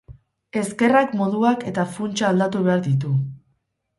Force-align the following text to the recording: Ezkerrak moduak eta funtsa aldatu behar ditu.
Ezkerrak 0.61 1.11
moduak 1.19 1.67
eta 1.73 1.85
funtsa 1.97 2.27
aldatu 2.35 2.65
behar 2.69 2.83
ditu. 2.89 3.13